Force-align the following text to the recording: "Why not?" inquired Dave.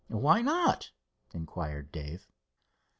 "Why 0.07 0.41
not?" 0.41 0.89
inquired 1.31 1.91
Dave. 1.91 2.27